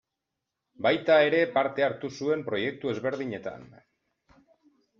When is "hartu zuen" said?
1.89-2.43